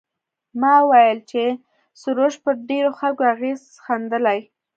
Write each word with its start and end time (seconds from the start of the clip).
ما 0.61 0.73
وویل 0.81 1.19
چې 1.31 1.43
سروش 2.01 2.33
پر 2.43 2.53
ډېرو 2.69 2.91
خلکو 2.99 3.23
اغېز 3.33 3.61
ښندلی. 3.85 4.39